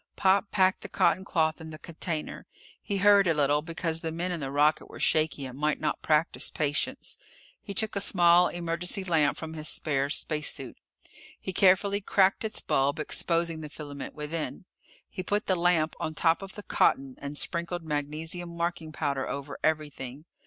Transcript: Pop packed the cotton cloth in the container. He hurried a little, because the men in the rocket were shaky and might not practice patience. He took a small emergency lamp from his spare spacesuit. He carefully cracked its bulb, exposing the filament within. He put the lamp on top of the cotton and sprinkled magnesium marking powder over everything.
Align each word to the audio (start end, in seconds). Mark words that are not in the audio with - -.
Pop 0.15 0.49
packed 0.49 0.81
the 0.81 0.89
cotton 0.89 1.23
cloth 1.23 1.61
in 1.61 1.69
the 1.69 1.77
container. 1.77 2.47
He 2.81 2.97
hurried 2.97 3.27
a 3.27 3.35
little, 3.35 3.61
because 3.61 4.01
the 4.01 4.11
men 4.11 4.31
in 4.31 4.39
the 4.39 4.49
rocket 4.49 4.87
were 4.89 4.99
shaky 4.99 5.45
and 5.45 5.55
might 5.59 5.79
not 5.79 6.01
practice 6.01 6.49
patience. 6.49 7.19
He 7.61 7.75
took 7.75 7.95
a 7.95 8.01
small 8.01 8.47
emergency 8.47 9.03
lamp 9.03 9.37
from 9.37 9.53
his 9.53 9.69
spare 9.69 10.09
spacesuit. 10.09 10.75
He 11.39 11.53
carefully 11.53 12.01
cracked 12.01 12.43
its 12.43 12.61
bulb, 12.61 12.99
exposing 12.99 13.61
the 13.61 13.69
filament 13.69 14.15
within. 14.15 14.63
He 15.07 15.21
put 15.21 15.45
the 15.45 15.55
lamp 15.55 15.95
on 15.99 16.15
top 16.15 16.41
of 16.41 16.55
the 16.55 16.63
cotton 16.63 17.13
and 17.19 17.37
sprinkled 17.37 17.83
magnesium 17.83 18.57
marking 18.57 18.91
powder 18.91 19.29
over 19.29 19.59
everything. 19.63 20.25